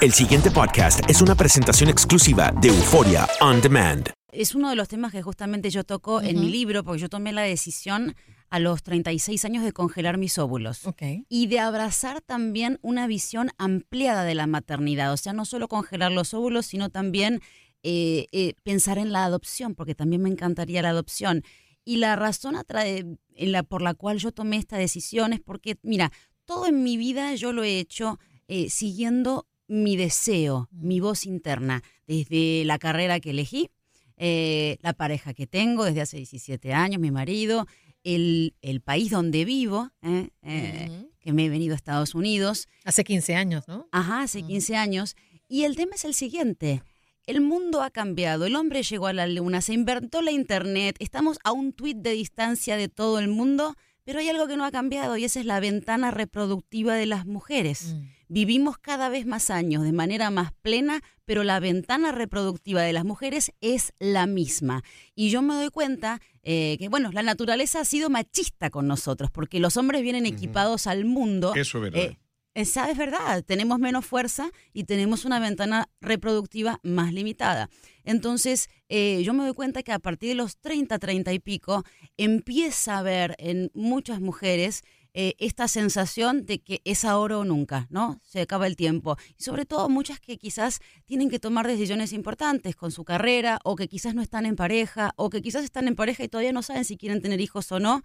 El 0.00 0.12
siguiente 0.12 0.52
podcast 0.52 1.00
es 1.10 1.20
una 1.22 1.34
presentación 1.34 1.90
exclusiva 1.90 2.52
de 2.60 2.68
Euforia 2.68 3.26
On 3.40 3.60
Demand. 3.60 4.10
Es 4.30 4.54
uno 4.54 4.70
de 4.70 4.76
los 4.76 4.86
temas 4.86 5.10
que 5.10 5.22
justamente 5.22 5.70
yo 5.70 5.82
toco 5.82 6.22
en 6.22 6.38
mi 6.38 6.50
libro, 6.50 6.84
porque 6.84 7.00
yo 7.00 7.08
tomé 7.08 7.32
la 7.32 7.42
decisión 7.42 8.14
a 8.48 8.60
los 8.60 8.84
36 8.84 9.44
años 9.44 9.64
de 9.64 9.72
congelar 9.72 10.16
mis 10.16 10.38
óvulos. 10.38 10.82
Y 11.28 11.48
de 11.48 11.58
abrazar 11.58 12.20
también 12.20 12.78
una 12.80 13.08
visión 13.08 13.50
ampliada 13.58 14.22
de 14.22 14.36
la 14.36 14.46
maternidad. 14.46 15.12
O 15.12 15.16
sea, 15.16 15.32
no 15.32 15.44
solo 15.44 15.66
congelar 15.66 16.12
los 16.12 16.32
óvulos, 16.32 16.66
sino 16.66 16.90
también 16.90 17.40
eh, 17.82 18.26
eh, 18.30 18.54
pensar 18.62 18.98
en 18.98 19.10
la 19.10 19.24
adopción, 19.24 19.74
porque 19.74 19.96
también 19.96 20.22
me 20.22 20.30
encantaría 20.30 20.80
la 20.80 20.90
adopción. 20.90 21.42
Y 21.84 21.96
la 21.96 22.14
razón 22.14 22.54
en 22.54 23.18
la, 23.52 23.64
por 23.64 23.82
la 23.82 23.94
cual 23.94 24.18
yo 24.18 24.30
tomé 24.30 24.58
esta 24.58 24.76
decisión 24.76 25.32
es 25.32 25.40
porque, 25.40 25.76
mira, 25.82 26.12
todo 26.44 26.66
en 26.66 26.84
mi 26.84 26.96
vida 26.96 27.34
yo 27.34 27.52
lo 27.52 27.64
he 27.64 27.80
hecho 27.80 28.20
eh, 28.46 28.70
siguiendo 28.70 29.48
mi 29.68 29.96
deseo, 29.96 30.68
mi 30.72 31.00
voz 31.00 31.26
interna, 31.26 31.82
desde 32.06 32.64
la 32.64 32.78
carrera 32.78 33.20
que 33.20 33.30
elegí, 33.30 33.70
eh, 34.16 34.78
la 34.82 34.94
pareja 34.94 35.34
que 35.34 35.46
tengo 35.46 35.84
desde 35.84 36.00
hace 36.00 36.16
17 36.16 36.72
años, 36.72 37.00
mi 37.00 37.10
marido, 37.10 37.66
el, 38.02 38.54
el 38.62 38.80
país 38.80 39.10
donde 39.10 39.44
vivo, 39.44 39.90
eh, 40.02 40.30
eh, 40.42 41.06
que 41.20 41.32
me 41.32 41.44
he 41.44 41.48
venido 41.48 41.74
a 41.74 41.76
Estados 41.76 42.14
Unidos. 42.14 42.66
Hace 42.84 43.04
15 43.04 43.34
años, 43.36 43.68
¿no? 43.68 43.88
Ajá, 43.92 44.22
hace 44.22 44.42
15 44.42 44.76
años. 44.76 45.14
Y 45.48 45.64
el 45.64 45.76
tema 45.76 45.92
es 45.94 46.04
el 46.04 46.14
siguiente. 46.14 46.82
El 47.26 47.42
mundo 47.42 47.82
ha 47.82 47.90
cambiado, 47.90 48.46
el 48.46 48.56
hombre 48.56 48.82
llegó 48.82 49.06
a 49.06 49.12
la 49.12 49.26
luna, 49.26 49.60
se 49.60 49.74
inventó 49.74 50.22
la 50.22 50.30
internet, 50.30 50.96
estamos 50.98 51.38
a 51.44 51.52
un 51.52 51.74
tuit 51.74 51.98
de 51.98 52.12
distancia 52.12 52.78
de 52.78 52.88
todo 52.88 53.18
el 53.18 53.28
mundo, 53.28 53.74
pero 54.08 54.20
hay 54.20 54.28
algo 54.30 54.48
que 54.48 54.56
no 54.56 54.64
ha 54.64 54.70
cambiado 54.70 55.18
y 55.18 55.24
esa 55.24 55.38
es 55.38 55.44
la 55.44 55.60
ventana 55.60 56.10
reproductiva 56.10 56.94
de 56.94 57.04
las 57.04 57.26
mujeres. 57.26 57.94
Mm. 57.94 58.08
Vivimos 58.28 58.78
cada 58.78 59.10
vez 59.10 59.26
más 59.26 59.50
años 59.50 59.82
de 59.82 59.92
manera 59.92 60.30
más 60.30 60.52
plena, 60.62 61.02
pero 61.26 61.44
la 61.44 61.60
ventana 61.60 62.10
reproductiva 62.10 62.80
de 62.80 62.94
las 62.94 63.04
mujeres 63.04 63.52
es 63.60 63.92
la 63.98 64.26
misma. 64.26 64.82
Y 65.14 65.28
yo 65.28 65.42
me 65.42 65.52
doy 65.52 65.68
cuenta 65.68 66.22
eh, 66.42 66.76
que, 66.78 66.88
bueno, 66.88 67.12
la 67.12 67.22
naturaleza 67.22 67.80
ha 67.80 67.84
sido 67.84 68.08
machista 68.08 68.70
con 68.70 68.86
nosotros, 68.86 69.30
porque 69.30 69.60
los 69.60 69.76
hombres 69.76 70.00
vienen 70.00 70.24
equipados 70.24 70.86
al 70.86 71.04
mundo. 71.04 71.54
Eso 71.54 71.76
es 71.76 71.92
verdad. 71.92 72.00
Eh, 72.00 72.18
esa 72.58 72.90
es 72.90 72.98
verdad, 72.98 73.44
tenemos 73.44 73.78
menos 73.78 74.04
fuerza 74.04 74.50
y 74.72 74.82
tenemos 74.82 75.24
una 75.24 75.38
ventana 75.38 75.88
reproductiva 76.00 76.80
más 76.82 77.12
limitada. 77.12 77.70
Entonces, 78.02 78.68
eh, 78.88 79.22
yo 79.22 79.32
me 79.32 79.44
doy 79.44 79.54
cuenta 79.54 79.84
que 79.84 79.92
a 79.92 80.00
partir 80.00 80.30
de 80.30 80.34
los 80.34 80.56
30, 80.56 80.98
30 80.98 81.32
y 81.32 81.38
pico, 81.38 81.84
empieza 82.16 82.96
a 82.96 82.98
haber 82.98 83.36
en 83.38 83.70
muchas 83.74 84.20
mujeres 84.20 84.82
eh, 85.14 85.34
esta 85.38 85.68
sensación 85.68 86.46
de 86.46 86.60
que 86.60 86.80
es 86.84 87.04
ahora 87.04 87.38
o 87.38 87.44
nunca, 87.44 87.86
¿no? 87.90 88.20
Se 88.24 88.40
acaba 88.40 88.66
el 88.66 88.76
tiempo. 88.76 89.16
Y 89.38 89.42
sobre 89.42 89.64
todo 89.64 89.88
muchas 89.88 90.20
que 90.20 90.38
quizás 90.38 90.80
tienen 91.06 91.30
que 91.30 91.38
tomar 91.38 91.66
decisiones 91.66 92.12
importantes 92.12 92.76
con 92.76 92.92
su 92.92 93.04
carrera 93.04 93.58
o 93.64 93.76
que 93.76 93.88
quizás 93.88 94.14
no 94.14 94.22
están 94.22 94.46
en 94.46 94.56
pareja 94.56 95.12
o 95.16 95.30
que 95.30 95.42
quizás 95.42 95.64
están 95.64 95.88
en 95.88 95.96
pareja 95.96 96.24
y 96.24 96.28
todavía 96.28 96.52
no 96.52 96.62
saben 96.62 96.84
si 96.84 96.96
quieren 96.96 97.22
tener 97.22 97.40
hijos 97.40 97.72
o 97.72 97.80
no 97.80 98.02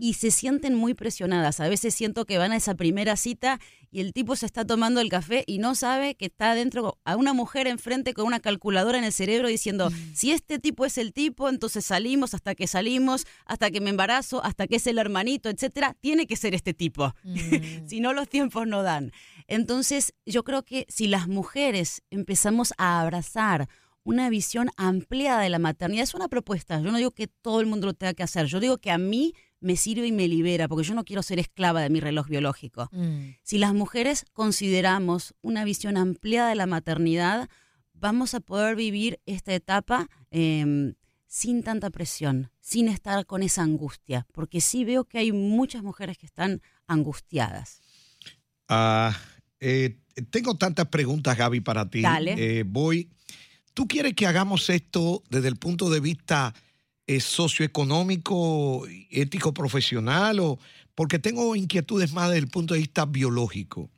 y 0.00 0.14
se 0.14 0.30
sienten 0.30 0.74
muy 0.74 0.94
presionadas. 0.94 1.60
A 1.60 1.68
veces 1.68 1.94
siento 1.94 2.24
que 2.24 2.38
van 2.38 2.52
a 2.52 2.56
esa 2.56 2.74
primera 2.74 3.16
cita 3.16 3.60
y 3.90 4.00
el 4.00 4.12
tipo 4.12 4.36
se 4.36 4.46
está 4.46 4.64
tomando 4.64 5.00
el 5.00 5.08
café 5.08 5.44
y 5.46 5.58
no 5.58 5.74
sabe 5.74 6.16
que 6.16 6.26
está 6.26 6.54
dentro 6.54 6.98
a 7.04 7.16
una 7.16 7.32
mujer 7.32 7.66
enfrente 7.66 8.14
con 8.14 8.26
una 8.26 8.40
calculadora 8.40 8.98
en 8.98 9.04
el 9.04 9.12
cerebro 9.12 9.48
diciendo, 9.48 9.90
si 10.14 10.32
este 10.32 10.58
tipo 10.58 10.84
es 10.84 10.98
el 10.98 11.12
tipo, 11.12 11.48
entonces 11.48 11.84
salimos 11.86 12.34
hasta 12.34 12.54
que 12.54 12.66
salimos, 12.66 13.26
hasta 13.46 13.70
que 13.70 13.80
me 13.80 13.90
embarazo, 13.90 14.44
hasta 14.44 14.66
que 14.66 14.76
es 14.76 14.86
el 14.86 14.98
hermanito, 14.98 15.48
etcétera, 15.48 15.96
tiene 16.00 16.26
que 16.26 16.36
ser 16.36 16.45
este 16.54 16.74
tipo. 16.74 17.14
si 17.86 18.00
no 18.00 18.12
los 18.12 18.28
tiempos 18.28 18.66
no 18.66 18.82
dan. 18.82 19.12
Entonces, 19.46 20.14
yo 20.24 20.44
creo 20.44 20.64
que 20.64 20.86
si 20.88 21.06
las 21.06 21.28
mujeres 21.28 22.02
empezamos 22.10 22.74
a 22.78 23.00
abrazar 23.00 23.68
una 24.02 24.30
visión 24.30 24.70
ampliada 24.76 25.40
de 25.42 25.50
la 25.50 25.58
maternidad, 25.58 26.04
es 26.04 26.14
una 26.14 26.28
propuesta. 26.28 26.80
Yo 26.80 26.92
no 26.92 26.98
digo 26.98 27.10
que 27.10 27.26
todo 27.26 27.60
el 27.60 27.66
mundo 27.66 27.88
lo 27.88 27.94
tenga 27.94 28.14
que 28.14 28.22
hacer. 28.22 28.46
Yo 28.46 28.60
digo 28.60 28.78
que 28.78 28.92
a 28.92 28.98
mí 28.98 29.34
me 29.60 29.76
sirve 29.76 30.06
y 30.06 30.12
me 30.12 30.28
libera, 30.28 30.68
porque 30.68 30.86
yo 30.86 30.94
no 30.94 31.04
quiero 31.04 31.22
ser 31.22 31.40
esclava 31.40 31.80
de 31.80 31.90
mi 31.90 31.98
reloj 31.98 32.28
biológico. 32.28 32.88
Mm. 32.92 33.34
Si 33.42 33.58
las 33.58 33.74
mujeres 33.74 34.24
consideramos 34.32 35.34
una 35.42 35.64
visión 35.64 35.96
ampliada 35.96 36.50
de 36.50 36.54
la 36.54 36.66
maternidad, 36.66 37.48
vamos 37.94 38.34
a 38.34 38.40
poder 38.40 38.76
vivir 38.76 39.20
esta 39.26 39.54
etapa 39.54 40.08
em, 40.30 40.94
sin 41.26 41.62
tanta 41.62 41.90
presión, 41.90 42.50
sin 42.60 42.88
estar 42.88 43.26
con 43.26 43.42
esa 43.42 43.62
angustia, 43.62 44.26
porque 44.32 44.60
sí 44.60 44.84
veo 44.84 45.04
que 45.04 45.18
hay 45.18 45.32
muchas 45.32 45.82
mujeres 45.82 46.18
que 46.18 46.26
están 46.26 46.62
angustiadas. 46.86 47.80
Ah, 48.68 49.16
eh, 49.60 49.98
tengo 50.30 50.56
tantas 50.56 50.86
preguntas, 50.88 51.36
Gaby, 51.36 51.60
para 51.60 51.88
ti. 51.88 52.02
Dale. 52.02 52.34
Eh, 52.58 52.64
voy. 52.66 53.10
¿Tú 53.74 53.86
quieres 53.86 54.14
que 54.14 54.26
hagamos 54.26 54.70
esto 54.70 55.22
desde 55.28 55.48
el 55.48 55.56
punto 55.56 55.90
de 55.90 56.00
vista 56.00 56.54
eh, 57.06 57.20
socioeconómico, 57.20 58.86
ético, 59.10 59.52
profesional? 59.52 60.40
O, 60.40 60.58
porque 60.94 61.18
tengo 61.18 61.54
inquietudes 61.54 62.12
más 62.12 62.28
desde 62.28 62.38
el 62.40 62.48
punto 62.48 62.74
de 62.74 62.80
vista 62.80 63.04
biológico. 63.04 63.90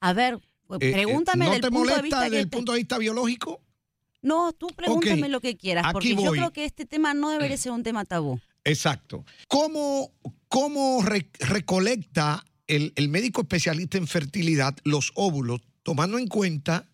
A 0.00 0.12
ver, 0.12 0.38
Eh, 0.80 0.90
pregúntame 0.92 1.44
¿No 1.44 1.52
del 1.52 1.60
te 1.60 1.68
punto 1.70 1.84
de 1.84 1.86
molesta 1.86 2.02
vista 2.02 2.20
desde 2.24 2.40
el 2.40 2.50
te- 2.50 2.56
punto 2.56 2.72
de 2.72 2.78
vista 2.78 2.98
biológico? 2.98 3.60
No, 4.26 4.52
tú 4.52 4.66
pregúntame 4.74 5.28
lo 5.28 5.40
que 5.40 5.56
quieras, 5.56 5.84
porque 5.92 6.16
yo 6.16 6.32
creo 6.32 6.52
que 6.52 6.64
este 6.64 6.84
tema 6.84 7.14
no 7.14 7.30
debería 7.30 7.56
ser 7.56 7.70
un 7.70 7.84
tema 7.84 8.04
tabú. 8.04 8.40
Exacto. 8.64 9.24
¿Cómo, 9.46 10.10
cómo 10.48 11.00
re- 11.04 11.30
recolecta 11.38 12.44
el, 12.66 12.92
el 12.96 13.08
médico 13.08 13.42
especialista 13.42 13.98
en 13.98 14.08
fertilidad 14.08 14.76
los 14.82 15.12
óvulos, 15.14 15.60
tomando 15.84 16.18
en 16.18 16.26
cuenta 16.26 16.88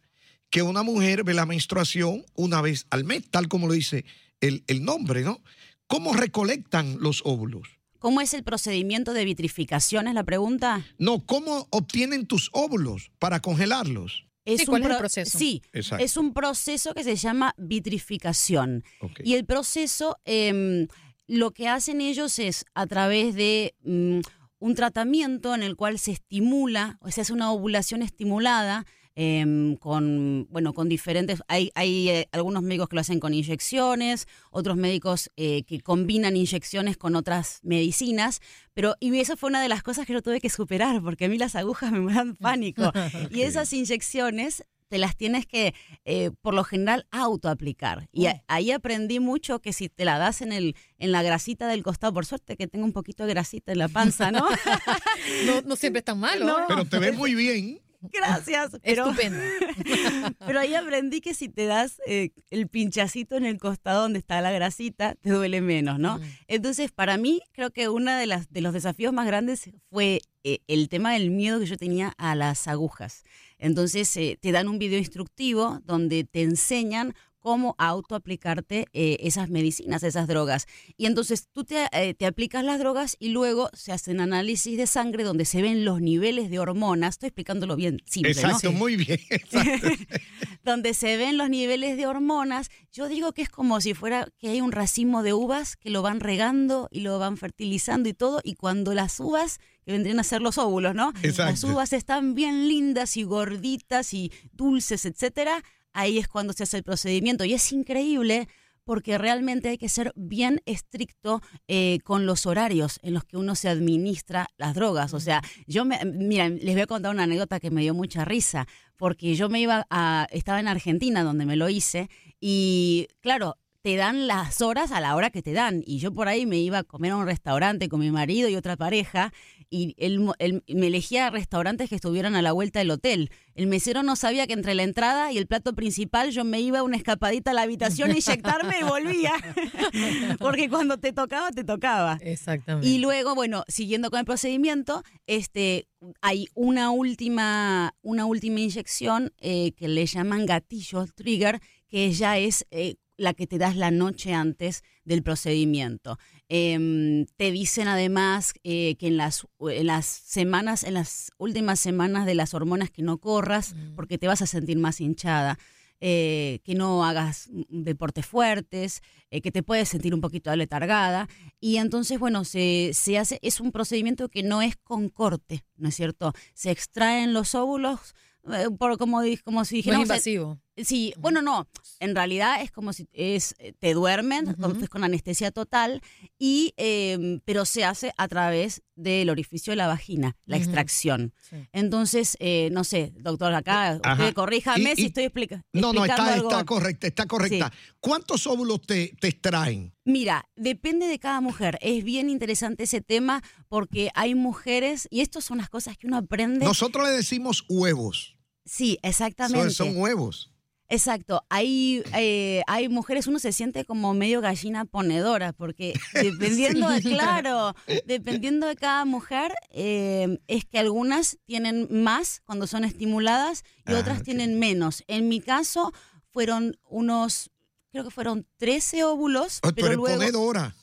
que 0.51 0.61
una 0.61 0.83
mujer 0.83 1.25
ve 1.25 1.33
la 1.33 1.47
menstruación 1.47 2.27
una 2.35 2.61
vez 2.61 2.85
al 2.91 3.05
mes, 3.05 3.23
tal 3.31 3.49
como 3.49 3.67
lo 3.67 3.73
dice 3.73 4.05
el, 4.43 4.63
el 4.67 4.85
nombre, 4.85 5.23
¿no? 5.23 5.41
¿Cómo 5.87 6.13
recolectan 6.13 6.99
los 7.01 7.23
óvulos? 7.25 7.67
¿Cómo 7.99 8.21
es 8.21 8.35
el 8.35 8.43
procedimiento 8.43 9.15
de 9.15 9.25
vitrificación? 9.25 10.07
Es 10.09 10.15
la 10.15 10.25
pregunta. 10.25 10.85
No, 10.99 11.25
¿cómo 11.25 11.67
obtienen 11.71 12.27
tus 12.27 12.51
óvulos 12.53 13.11
para 13.19 13.41
congelarlos? 13.41 14.27
Es 14.45 14.61
Sí, 14.61 14.65
un 14.67 14.71
¿cuál 14.71 14.83
es 14.83 14.87
el 14.87 14.91
pro- 14.93 14.99
proceso? 14.99 15.39
Sí, 15.39 15.63
Exacto. 15.73 16.05
es 16.05 16.17
un 16.17 16.33
proceso 16.35 16.95
que 16.95 17.05
se 17.05 17.17
llama 17.17 17.55
vitrificación. 17.59 18.85
Y 19.23 19.35
el 19.35 19.45
proceso, 19.45 20.19
em, 20.25 20.89
lo 21.29 21.53
que 21.53 21.69
hacen 21.69 22.01
ellos 22.01 22.39
es 22.39 22.65
a 22.75 22.87
través 22.87 23.35
de 23.35 23.75
mm, 23.85 24.21
un 24.59 24.75
tratamiento 24.75 25.55
en 25.55 25.63
el 25.63 25.77
cual 25.77 25.99
se 25.99 26.13
estimula, 26.13 26.99
o 27.01 27.11
sea, 27.11 27.23
es 27.23 27.31
una 27.31 27.51
ovulación 27.53 28.03
estimulada, 28.03 28.85
em, 29.15 29.77
con, 29.77 30.47
bueno, 30.51 30.73
con 30.73 30.89
diferentes, 30.89 31.43
hay, 31.49 31.71
hay 31.75 32.09
eh, 32.09 32.29
algunos 32.33 32.63
médicos 32.63 32.89
que 32.89 32.97
lo 32.97 33.01
hacen 33.01 33.21
con 33.21 33.35
inyecciones, 33.35 34.27
otros 34.51 34.77
médicos 34.77 35.31
eh, 35.37 35.65
que 35.65 35.81
combinan 35.81 36.37
inyecciones 36.37 36.97
con 36.97 37.17
otras 37.17 37.61
medicinas, 37.63 38.41
pero 38.75 38.95
y 39.01 39.19
eso 39.19 39.37
fue 39.37 39.51
una 39.51 39.63
de 39.63 39.69
las 39.69 39.83
cosas 39.83 40.07
que 40.07 40.13
yo 40.15 40.23
tuve 40.23 40.41
que 40.41 40.51
superar, 40.51 41.03
porque 41.03 41.27
a 41.27 41.29
mí 41.29 41.39
las 41.39 41.57
agujas 41.57 41.93
me 41.93 42.13
dan 42.13 42.35
pánico. 42.37 42.93
Y 43.31 43.43
esas 43.43 43.73
inyecciones 43.73 44.65
te 44.89 44.99
las 44.99 45.17
tienes 45.17 45.47
que, 45.47 45.75
eh, 46.05 46.31
por 46.43 46.53
lo 46.53 46.65
general, 46.65 47.07
autoaplicar. 47.11 48.09
Y 48.13 48.27
a- 48.27 48.45
ahí 48.47 48.71
aprendí 48.73 49.21
mucho 49.21 49.61
que 49.61 49.73
si 49.73 49.89
te 49.89 50.05
la 50.05 50.19
das 50.19 50.43
en, 50.43 50.53
el, 50.53 50.77
en 50.99 51.13
la 51.13 51.23
grasita 51.23 51.67
del 51.67 51.83
costado, 51.83 52.13
por 52.13 52.27
suerte 52.27 52.57
que 52.59 52.67
tengo 52.67 52.85
un 52.85 52.93
poquito 52.93 53.25
de 53.25 53.31
grasita 53.33 53.73
en 53.73 53.79
la 53.79 53.89
panza, 53.89 54.31
¿no? 54.31 54.45
No, 55.47 55.63
no 55.63 55.77
siempre 55.77 56.01
es 56.01 56.05
tan 56.05 56.19
malo. 56.19 56.45
No. 56.47 56.59
¿eh? 56.61 56.65
Pero 56.69 56.85
te 56.85 56.99
ves 56.99 57.17
muy 57.17 57.35
bien. 57.35 57.81
Gracias. 58.11 58.73
Pero, 58.83 59.11
Estupendo. 59.11 59.39
pero 60.47 60.61
ahí 60.61 60.75
aprendí 60.75 61.21
que 61.21 61.35
si 61.35 61.49
te 61.49 61.67
das 61.67 62.01
eh, 62.07 62.31
el 62.51 62.69
pinchacito 62.69 63.37
en 63.37 63.45
el 63.45 63.59
costado 63.59 64.03
donde 64.03 64.19
está 64.19 64.41
la 64.41 64.51
grasita, 64.51 65.15
te 65.15 65.31
duele 65.31 65.61
menos, 65.61 65.99
¿no? 65.99 66.19
Mm. 66.19 66.23
Entonces, 66.49 66.91
para 66.91 67.17
mí, 67.17 67.41
creo 67.53 67.71
que 67.71 67.89
uno 67.89 68.13
de, 68.13 68.27
las, 68.27 68.51
de 68.51 68.61
los 68.61 68.73
desafíos 68.73 69.13
más 69.13 69.27
grandes 69.27 69.71
fue 69.91 70.21
eh, 70.45 70.59
el 70.67 70.89
tema 70.89 71.13
del 71.13 71.31
miedo 71.31 71.61
que 71.61 71.67
yo 71.67 71.77
tenía 71.77 72.15
a 72.19 72.35
las 72.35 72.67
agujas. 72.67 73.25
Entonces, 73.59 74.17
eh, 74.17 74.39
te 74.41 74.51
dan 74.53 74.69
un 74.69 74.79
video 74.79 74.99
instructivo 74.99 75.81
donde 75.85 76.25
te 76.25 76.43
enseñan 76.43 77.15
cómo 77.43 77.75
autoaplicarte 77.77 78.87
eh, 78.93 79.19
esas 79.21 79.51
medicinas, 79.51 80.03
esas 80.05 80.29
drogas. 80.29 80.67
Y 80.97 81.07
entonces 81.07 81.49
tú 81.53 81.65
te, 81.65 81.89
eh, 81.93 82.15
te 82.15 82.25
aplicas 82.25 82.65
las 82.65 82.79
drogas 82.79 83.17
y 83.19 83.29
luego 83.31 83.69
se 83.75 83.93
hacen 83.93 84.21
análisis 84.21 84.79
de 84.79 84.87
sangre 84.87 85.25
donde 85.25 85.45
se 85.45 85.61
ven 85.61 85.85
los 85.85 86.01
niveles 86.01 86.51
de 86.51 86.61
hormonas. 86.61 87.17
Estoy 87.17 87.29
explicándolo 87.29 87.77
bien 87.77 88.01
simple, 88.07 88.33
¿no? 88.35 88.41
Exacto, 88.41 88.73
muy 88.73 88.97
bien. 88.97 89.19
exacto. 89.29 89.89
donde 90.65 90.95
se 90.95 91.17
ven 91.17 91.37
los 91.37 91.51
niveles 91.51 91.97
de 91.97 92.07
hormonas, 92.07 92.71
yo 92.93 93.09
digo 93.09 93.33
que 93.33 93.43
es 93.43 93.49
como 93.49 93.81
si 93.81 93.95
fuera 93.95 94.29
que 94.39 94.49
hay 94.49 94.61
un 94.61 94.71
racimo 94.71 95.25
de 95.25 95.33
uvas 95.33 95.77
que 95.77 95.91
lo 95.91 96.03
van 96.03 96.21
regando 96.21 96.89
y 96.93 97.01
lo 97.01 97.19
van 97.19 97.37
fertilizando 97.37 98.09
y 98.09 98.15
todo, 98.15 98.41
y 98.45 98.55
cuando 98.55 98.95
las 98.95 99.19
uvas, 99.19 99.59
que 99.85 99.93
vendrían 99.93 100.21
a 100.21 100.25
ser 100.25 100.41
los 100.41 100.59
óvulos, 100.59 100.95
¿no? 100.95 101.13
Las 101.15 101.25
Exacto. 101.25 101.67
uvas 101.73 101.93
están 101.93 102.35
bien 102.35 102.69
lindas 102.69 103.17
y 103.17 103.25
gorditas 103.25 104.15
y 104.15 104.31
dulces, 104.53 105.05
etcétera, 105.05 105.65
ahí 105.93 106.19
es 106.19 106.29
cuando 106.29 106.53
se 106.53 106.65
hace 106.65 106.79
el 106.79 106.83
procedimiento. 106.83 107.45
Y 107.45 107.55
es 107.55 107.73
increíble 107.73 108.49
porque 108.85 109.19
realmente 109.19 109.69
hay 109.69 109.79
que 109.79 109.89
ser 109.89 110.13
bien 110.17 110.61
estricto 110.67 111.41
eh, 111.69 111.99
con 112.05 112.27
los 112.27 112.47
horarios 112.47 112.99
en 113.03 113.15
los 113.15 113.25
que 113.25 113.37
uno 113.37 113.55
se 113.55 113.69
administra 113.69 114.49
las 114.57 114.75
drogas. 114.75 115.15
O 115.15 115.21
sea, 115.21 115.43
yo 115.67 115.85
me, 115.85 116.05
mira, 116.05 116.49
les 116.49 116.75
voy 116.75 116.83
a 116.83 116.87
contar 116.87 117.13
una 117.13 117.25
anécdota 117.25 117.61
que 117.61 117.71
me 117.71 117.83
dio 117.83 117.95
mucha 117.95 118.25
risa, 118.25 118.67
porque 118.97 119.35
yo 119.35 119.49
me 119.49 119.61
iba 119.61 119.87
a, 119.91 120.27
estaba 120.31 120.61
en 120.61 120.69
Argentina 120.69 121.23
donde 121.23 121.47
me 121.47 121.57
lo 121.57 121.69
hice, 121.69 122.09
y 122.41 123.07
claro, 123.21 123.57
te 123.83 123.97
dan 123.97 124.29
las 124.29 124.63
horas 124.63 124.93
a 124.93 125.01
la 125.01 125.17
hora 125.17 125.31
que 125.31 125.43
te 125.43 125.53
dan. 125.53 125.83
Y 125.85 125.99
yo 125.99 126.13
por 126.13 126.29
ahí 126.29 126.47
me 126.47 126.59
iba 126.59 126.79
a 126.79 126.85
comer 126.85 127.13
a 127.13 127.17
un 127.17 127.27
restaurante 127.27 127.89
con 127.89 128.01
mi 128.01 128.11
marido 128.11 128.49
y 128.49 128.55
otra 128.55 128.77
pareja, 128.77 129.33
y 129.71 129.95
él, 129.99 130.31
él 130.39 130.63
me 130.69 130.87
elegía 130.87 131.31
restaurantes 131.31 131.89
que 131.89 131.97
estuvieran 131.97 132.37
a 132.37 132.43
la 132.43 132.53
vuelta 132.53 132.79
del 132.79 132.91
hotel. 132.91 133.31
El 133.55 133.67
mesero 133.67 134.03
no 134.03 134.17
sabía 134.17 134.47
que 134.47 134.53
entre 134.53 134.75
la 134.75 134.83
entrada 134.83 135.33
y 135.33 135.39
el 135.39 135.47
plato 135.47 135.75
principal 135.75 136.31
yo 136.31 136.45
me 136.45 136.61
iba 136.61 136.81
a 136.81 136.83
una 136.83 136.97
escapadita 136.97 137.51
a 137.51 137.55
la 137.55 137.63
habitación 137.63 138.11
a 138.11 138.15
inyectarme 138.17 138.81
y 138.81 138.85
volvía. 138.85 139.33
Porque 140.39 140.69
cuando 140.69 140.99
te 140.99 141.13
tocaba, 141.13 141.51
te 141.51 141.65
tocaba. 141.65 142.19
Exactamente. 142.21 142.87
Y 142.87 142.99
luego, 142.99 143.35
bueno, 143.35 143.65
siguiendo 143.67 144.11
con 144.11 144.21
el 144.21 144.27
procedimiento, 144.27 145.03
este, 145.27 145.89
hay 146.21 146.47
una 146.55 146.91
última, 146.91 147.95
una 148.03 148.27
última 148.27 148.61
inyección 148.61 149.33
eh, 149.41 149.73
que 149.73 149.89
le 149.89 150.07
llaman 150.07 150.47
gatillo, 150.47 151.07
trigger, 151.15 151.61
que 151.89 152.13
ya 152.13 152.39
es 152.39 152.67
eh, 152.71 152.97
la 153.17 153.35
que 153.35 153.47
te 153.47 153.59
das 153.59 153.77
la 153.77 153.91
noche 153.91 154.33
antes 154.35 154.83
del 155.05 155.23
procedimiento. 155.23 156.19
Em, 156.49 157.27
te 157.37 157.51
dicen 157.51 157.89
además 157.89 158.55
eh, 158.65 158.97
que 158.97 159.07
en 159.09 159.17
las, 159.17 159.47
en 159.61 159.87
las 159.87 160.07
semanas, 160.07 160.85
en 160.85 160.95
las 160.95 161.31
últimas 161.39 161.81
semanas 161.81 162.27
de 162.27 162.35
las 162.35 162.55
hormonas 162.55 162.91
que 162.91 163.03
no 163.03 163.19
corras, 163.19 163.75
porque 163.97 164.19
te 164.19 164.27
vas 164.27 164.43
a 164.43 164.47
sentir 164.47 164.79
más 164.79 165.01
hinchada. 165.01 165.59
eh, 166.05 166.59
que 166.65 166.75
no 166.75 167.05
hagas 167.05 167.49
mm, 167.53 167.85
deportes 167.85 168.27
fuertes, 168.27 169.03
eh, 169.31 169.41
que 169.41 169.53
te 169.53 169.63
puedes 169.63 169.89
sentir 169.89 170.15
un 170.15 170.21
poquito 170.21 170.51
aletargada. 170.51 171.29
Y 171.61 171.77
entonces, 171.77 172.19
bueno, 172.19 172.45
se, 172.45 172.91
se 172.93 173.19
hace, 173.19 173.39
es 173.41 173.61
un 173.61 173.71
procedimiento 173.71 174.29
que 174.29 174.43
no 174.43 174.63
es 174.63 174.75
con 174.77 175.09
corte, 175.09 175.65
¿no 175.77 175.89
es 175.91 175.95
cierto? 175.95 176.33
Se 176.55 176.73
extraen 176.73 177.33
los 177.33 177.55
óvulos, 177.55 178.17
eh, 178.53 178.67
por, 178.77 178.99
como, 178.99 179.21
como 179.45 179.65
si 179.65 179.77
no 179.77 179.79
es 179.79 179.85
dijéramos, 179.85 180.11
eh, 180.11 180.13
invasivo. 180.13 180.61
Sí, 180.77 181.13
bueno, 181.19 181.43
no, 181.43 181.69
en 182.01 182.15
realidad 182.17 182.63
es 182.63 182.71
como 182.71 182.95
si 182.95 183.07
es, 183.13 183.55
eh, 183.59 183.75
te 183.79 183.93
duermen, 183.93 184.55
con, 184.55 184.75
pues, 184.79 184.89
con 184.89 185.05
anestesia 185.05 185.51
total, 185.51 186.01
y, 186.39 186.73
eh, 186.79 187.41
pero 187.45 187.67
se 187.67 187.85
hace 187.85 188.15
a 188.17 188.27
través 188.27 188.81
del 188.95 189.29
orificio 189.29 189.73
de 189.73 189.77
la 189.77 189.87
vagina, 189.87 190.35
la 190.47 190.57
extracción. 190.57 191.35
Sí. 191.51 191.57
Entonces, 191.73 192.37
eh, 192.41 192.71
no 192.73 192.85
sé, 192.85 193.13
doctor, 193.19 193.53
acá, 193.55 194.01
Ajá. 194.03 194.15
usted 194.23 194.35
corríjame 194.35 194.93
Y- 194.93 194.97
si 194.97 195.03
y- 195.03 195.07
estoy 195.07 195.25
explica- 195.25 195.63
No, 195.75 195.93
no, 195.93 196.05
explicando 196.07 196.23
está, 196.23 196.35
algo. 196.35 196.51
está 196.51 196.65
correcta, 196.65 197.07
está 197.07 197.27
correcta. 197.27 197.73
¿Cuántos 198.01 198.47
óvulos 198.47 198.81
te, 198.81 199.15
te 199.21 199.29
extraen? 199.29 199.93
Mira, 200.07 200.49
depende 200.57 201.07
de 201.07 201.19
cada 201.19 201.41
mujer. 201.43 201.79
Es 201.83 202.03
bien 202.03 202.31
interesante 202.31 202.85
ese 202.85 203.01
tema 203.03 203.43
porque 203.69 204.11
hay 204.15 204.35
mujeres, 204.35 205.07
y 205.11 205.21
estas 205.21 205.45
son 205.45 205.59
las 205.59 205.69
cosas 205.69 205.99
que 205.99 206.07
uno 206.07 206.17
aprende. 206.17 206.65
Nosotros 206.65 207.07
le 207.07 207.13
decimos 207.15 207.65
huevos. 207.69 208.37
sí, 208.65 208.99
Son, 209.03 209.11
exactamente. 209.11 209.71
son 209.71 209.97
huevos. 209.97 210.49
Exacto, 210.93 211.43
hay, 211.49 212.03
eh, 212.15 212.61
hay 212.67 212.91
mujeres, 212.91 213.27
uno 213.27 213.39
se 213.39 213.51
siente 213.53 213.87
como 213.87 214.13
medio 214.13 214.43
gallina 214.43 214.85
ponedora, 214.85 215.55
porque 215.55 215.95
dependiendo 216.13 216.87
de, 216.91 217.01
claro, 217.01 217.75
dependiendo 218.05 218.67
de 218.67 218.77
cada 218.77 219.07
mujer, 219.07 219.55
eh, 219.71 220.39
es 220.49 220.67
que 220.67 220.79
algunas 220.79 221.39
tienen 221.47 221.89
más 221.91 222.43
cuando 222.45 222.67
son 222.67 222.85
estimuladas 222.85 223.65
y 223.89 223.95
Ah, 223.95 224.01
otras 224.01 224.23
tienen 224.23 224.59
menos. 224.59 225.03
En 225.07 225.29
mi 225.31 225.41
caso 225.41 225.95
fueron 226.31 226.77
unos, 226.91 227.51
creo 227.91 228.05
que 228.05 228.11
fueron 228.11 228.47
13 228.59 229.05
óvulos, 229.05 229.61
Oh, 229.63 229.71
pero 229.75 229.87
eres 229.87 229.97
luego... 229.97 230.19
ponedora. 230.19 230.75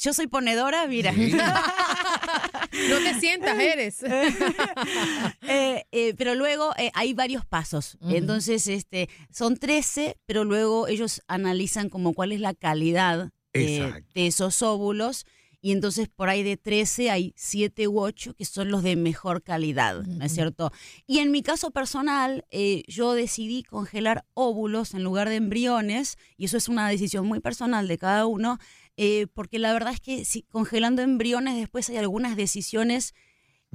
Yo 0.00 0.12
soy 0.12 0.28
ponedora, 0.28 0.86
mira. 0.86 1.12
No 2.90 2.98
te 2.98 3.20
sientas, 3.20 3.58
eres. 3.58 4.04
Eh, 5.48 5.84
eh, 5.92 6.14
pero 6.16 6.34
luego 6.34 6.72
eh, 6.76 6.90
hay 6.94 7.14
varios 7.14 7.44
pasos. 7.44 7.96
Entonces, 8.08 8.66
este, 8.66 9.08
son 9.30 9.56
13, 9.56 10.16
pero 10.26 10.44
luego 10.44 10.88
ellos 10.88 11.22
analizan 11.28 11.88
como 11.88 12.14
cuál 12.14 12.32
es 12.32 12.40
la 12.40 12.54
calidad 12.54 13.30
de, 13.52 14.04
esos 14.14 14.62
óvulos. 14.62 15.24
Y 15.62 15.72
entonces 15.72 16.08
por 16.08 16.28
ahí 16.28 16.44
de 16.44 16.56
13 16.56 17.10
hay 17.10 17.32
7 17.36 17.88
u 17.88 18.00
8 18.00 18.34
que 18.34 18.44
son 18.44 18.70
los 18.70 18.84
de 18.84 18.94
mejor 18.94 19.42
calidad, 19.42 20.02
¿no 20.02 20.24
es 20.24 20.32
cierto? 20.32 20.70
Y 21.08 21.18
en 21.18 21.32
mi 21.32 21.42
caso 21.42 21.72
personal, 21.72 22.44
eh, 22.50 22.84
yo 22.86 23.14
decidí 23.14 23.64
congelar 23.64 24.24
óvulos 24.34 24.94
en 24.94 25.02
lugar 25.02 25.28
de 25.28 25.36
embriones, 25.36 26.18
y 26.36 26.44
eso 26.44 26.56
es 26.56 26.68
una 26.68 26.88
decisión 26.88 27.26
muy 27.26 27.40
personal 27.40 27.88
de 27.88 27.98
cada 27.98 28.26
uno, 28.26 28.58
eh, 28.96 29.26
porque 29.34 29.58
la 29.58 29.72
verdad 29.72 29.92
es 29.92 30.00
que 30.00 30.24
si 30.24 30.42
congelando 30.42 31.02
embriones 31.02 31.56
después 31.56 31.88
hay 31.90 31.96
algunas 31.98 32.36
decisiones 32.36 33.14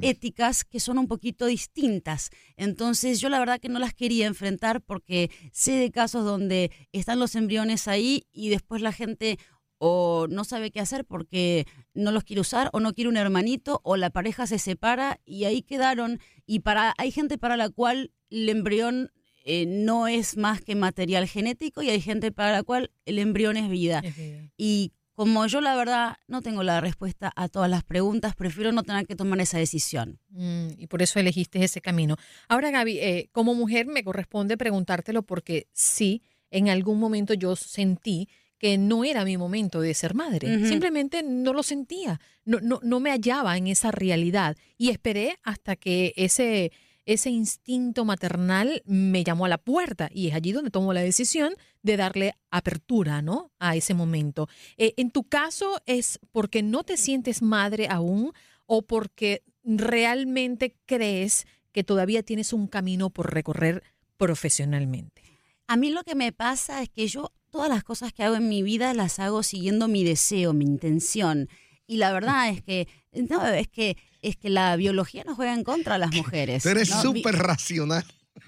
éticas 0.01 0.63
que 0.63 0.79
son 0.79 0.97
un 0.97 1.07
poquito 1.07 1.45
distintas. 1.45 2.31
Entonces 2.57 3.19
yo 3.19 3.29
la 3.29 3.39
verdad 3.39 3.59
que 3.59 3.69
no 3.69 3.79
las 3.79 3.93
quería 3.93 4.25
enfrentar 4.25 4.81
porque 4.81 5.29
sé 5.51 5.73
de 5.73 5.91
casos 5.91 6.25
donde 6.25 6.71
están 6.91 7.19
los 7.19 7.35
embriones 7.35 7.87
ahí 7.87 8.25
y 8.31 8.49
después 8.49 8.81
la 8.81 8.93
gente 8.93 9.37
o 9.77 10.27
no 10.29 10.43
sabe 10.43 10.71
qué 10.71 10.79
hacer 10.79 11.05
porque 11.05 11.65
no 11.93 12.11
los 12.11 12.23
quiere 12.23 12.41
usar 12.41 12.69
o 12.73 12.79
no 12.79 12.93
quiere 12.93 13.09
un 13.09 13.17
hermanito 13.17 13.81
o 13.83 13.97
la 13.97 14.11
pareja 14.11 14.45
se 14.45 14.59
separa 14.59 15.19
y 15.25 15.45
ahí 15.45 15.63
quedaron 15.63 16.19
y 16.45 16.59
para 16.59 16.93
hay 16.97 17.11
gente 17.11 17.37
para 17.37 17.57
la 17.57 17.69
cual 17.69 18.11
el 18.29 18.47
embrión 18.49 19.11
eh, 19.43 19.65
no 19.65 20.07
es 20.07 20.37
más 20.37 20.61
que 20.61 20.75
material 20.75 21.27
genético 21.27 21.81
y 21.81 21.89
hay 21.89 21.99
gente 21.99 22.31
para 22.31 22.51
la 22.51 22.61
cual 22.61 22.91
el 23.05 23.17
embrión 23.17 23.57
es 23.57 23.69
vida. 23.69 24.01
Es 24.03 24.15
vida. 24.15 24.51
Y 24.55 24.93
como 25.13 25.45
yo 25.47 25.61
la 25.61 25.75
verdad 25.75 26.17
no 26.27 26.41
tengo 26.41 26.63
la 26.63 26.81
respuesta 26.81 27.31
a 27.35 27.47
todas 27.49 27.69
las 27.69 27.83
preguntas, 27.83 28.35
prefiero 28.35 28.71
no 28.71 28.83
tener 28.83 29.05
que 29.05 29.15
tomar 29.15 29.39
esa 29.41 29.57
decisión. 29.57 30.19
Mm, 30.29 30.69
y 30.77 30.87
por 30.87 31.01
eso 31.01 31.19
elegiste 31.19 31.63
ese 31.63 31.81
camino. 31.81 32.15
Ahora, 32.47 32.71
Gaby, 32.71 32.99
eh, 32.99 33.29
como 33.31 33.53
mujer 33.53 33.85
me 33.85 34.03
corresponde 34.03 34.57
preguntártelo 34.57 35.23
porque 35.23 35.67
sí, 35.73 36.21
en 36.49 36.69
algún 36.69 36.99
momento 36.99 37.33
yo 37.33 37.55
sentí 37.55 38.29
que 38.57 38.77
no 38.77 39.03
era 39.03 39.25
mi 39.25 39.37
momento 39.37 39.81
de 39.81 39.93
ser 39.95 40.13
madre. 40.13 40.67
Simplemente 40.67 41.23
no 41.23 41.51
lo 41.51 41.63
sentía, 41.63 42.21
no, 42.45 42.59
no, 42.61 42.79
no 42.83 42.99
me 42.99 43.09
hallaba 43.09 43.57
en 43.57 43.65
esa 43.65 43.89
realidad 43.89 44.55
y 44.77 44.91
esperé 44.91 45.39
hasta 45.41 45.75
que 45.75 46.13
ese, 46.15 46.71
ese 47.05 47.29
instinto 47.29 48.05
maternal 48.05 48.83
me 48.85 49.23
llamó 49.23 49.45
a 49.45 49.49
la 49.49 49.57
puerta 49.57 50.09
y 50.13 50.27
es 50.27 50.35
allí 50.35 50.51
donde 50.51 50.71
tomo 50.71 50.93
la 50.93 51.01
decisión 51.01 51.55
de 51.81 51.97
darle 51.97 52.33
apertura, 52.51 53.21
¿no? 53.21 53.51
A 53.59 53.75
ese 53.75 53.93
momento. 53.93 54.47
Eh, 54.77 54.93
en 54.97 55.11
tu 55.11 55.23
caso 55.23 55.81
es 55.85 56.19
porque 56.31 56.63
no 56.63 56.83
te 56.83 56.97
sientes 56.97 57.41
madre 57.41 57.87
aún 57.89 58.33
o 58.65 58.83
porque 58.83 59.43
realmente 59.63 60.75
crees 60.85 61.45
que 61.71 61.83
todavía 61.83 62.23
tienes 62.23 62.53
un 62.53 62.67
camino 62.67 63.09
por 63.09 63.33
recorrer 63.33 63.83
profesionalmente? 64.17 65.23
A 65.67 65.77
mí 65.77 65.89
lo 65.89 66.03
que 66.03 66.15
me 66.15 66.31
pasa 66.31 66.81
es 66.83 66.89
que 66.89 67.07
yo 67.07 67.31
todas 67.49 67.69
las 67.69 67.83
cosas 67.83 68.13
que 68.13 68.23
hago 68.23 68.35
en 68.35 68.49
mi 68.49 68.61
vida 68.61 68.93
las 68.93 69.19
hago 69.19 69.41
siguiendo 69.41 69.87
mi 69.87 70.03
deseo, 70.03 70.53
mi 70.53 70.65
intención. 70.65 71.49
Y 71.91 71.97
la 71.97 72.13
verdad 72.13 72.47
es 72.47 72.61
que 72.61 72.87
no, 73.11 73.45
es 73.45 73.67
que 73.67 73.97
es 74.21 74.37
que 74.37 74.49
la 74.49 74.77
biología 74.77 75.25
nos 75.25 75.35
juega 75.35 75.53
en 75.53 75.65
contra 75.65 75.95
a 75.95 75.97
las 75.97 76.13
mujeres. 76.13 76.63
Tú 76.63 76.69
eres 76.69 76.89
¿no? 76.89 77.01
súper 77.01 77.35
racional. 77.35 78.05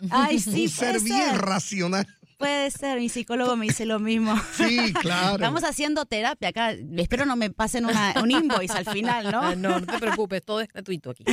Ay, 0.09 0.39
sí, 0.39 0.63
Un 0.63 0.69
ser 0.69 1.01
bien 1.01 1.31
ser. 1.31 1.41
racional. 1.41 2.07
Puede 2.38 2.71
ser, 2.71 3.00
mi 3.00 3.09
psicólogo 3.09 3.55
me 3.57 3.65
dice 3.67 3.85
lo 3.85 4.00
mismo. 4.00 4.33
Sí, 4.55 4.93
claro. 4.93 5.35
Estamos 5.35 5.63
haciendo 5.65 6.05
terapia 6.05 6.50
acá. 6.50 6.71
Espero 6.71 7.25
no 7.25 7.35
me 7.35 7.50
pasen 7.50 7.85
una- 7.85 8.13
un 8.21 8.31
invoice 8.31 8.77
al 8.77 8.85
final, 8.85 9.29
¿no? 9.31 9.41
Ah, 9.41 9.55
no, 9.55 9.79
no 9.81 9.85
te 9.88 10.00
preocupes, 10.00 10.41
todo 10.43 10.62
es 10.62 10.69
gratuito 10.69 11.09
aquí. 11.12 11.23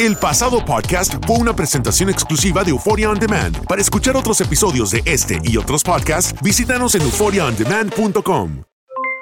El 0.01 0.17
pasado 0.17 0.65
podcast 0.65 1.15
fue 1.25 1.37
una 1.39 1.55
presentación 1.55 2.11
exclusiva 2.11 2.65
de 2.65 2.71
Euphoria 2.71 3.11
On 3.11 3.19
Demand. 3.19 3.65
Para 3.69 3.81
escuchar 3.81 4.17
otros 4.17 4.41
episodios 4.41 4.91
de 4.91 5.03
este 5.05 5.39
y 5.45 5.57
otros 5.57 5.85
podcasts, 5.85 6.35
visítanos 6.43 6.97
en 6.97 7.03
euphoriaondemand.com. 7.03 8.65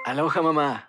Aloha 0.06 0.42
mamá. 0.42 0.88